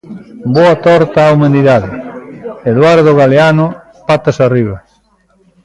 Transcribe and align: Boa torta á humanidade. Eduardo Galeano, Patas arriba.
Boa 0.55 0.75
torta 0.85 1.19
á 1.27 1.31
humanidade. 1.35 1.89
Eduardo 2.71 3.11
Galeano, 3.21 3.65
Patas 4.07 4.37
arriba. 4.47 4.77